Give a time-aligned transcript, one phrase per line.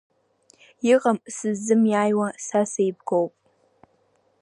[0.93, 3.33] Иҟам сыззымиааиуа, са сеибагоуп.